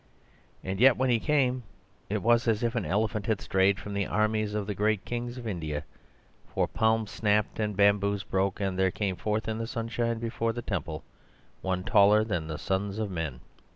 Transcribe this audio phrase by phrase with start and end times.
[0.63, 1.61] And yet when he came,
[2.09, 5.37] it was as if an elephant had strayed from the armies of the great kings
[5.37, 5.83] of India.
[6.47, 10.63] For palms snapped, and bamboos broke, and there came forth in the sunshine before the
[10.63, 11.03] temple
[11.61, 13.41] one taller than the sons of men.